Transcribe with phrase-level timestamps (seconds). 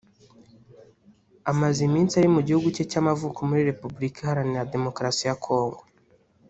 [1.51, 5.81] amaze iminsi ari mu gihugu cye cy’amavuko muri Repubulika Iharanira Demukarasi ya Congo